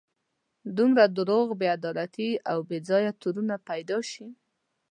دومره 0.77 1.03
دروغ، 1.17 1.47
بې 1.59 1.67
عدالتي 1.77 2.29
او 2.51 2.57
بې 2.67 2.77
ځایه 2.89 3.11
تورونه 3.21 3.55
پیدا 3.69 3.97
شي. 4.11 4.27